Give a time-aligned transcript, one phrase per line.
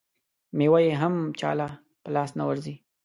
[0.57, 1.67] مېوه یې هم چا له
[2.01, 2.75] په لاس نه ورځي.